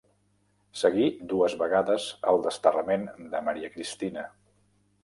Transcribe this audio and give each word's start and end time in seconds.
Seguí 0.79 1.09
dues 1.33 1.57
vegades 1.61 2.09
al 2.33 2.43
desterrament 2.49 3.07
de 3.37 3.45
Maria 3.51 3.73
Cristina. 3.77 4.27